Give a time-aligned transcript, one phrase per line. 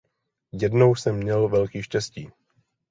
[0.53, 2.29] Jednou jsem mel velký štěstí.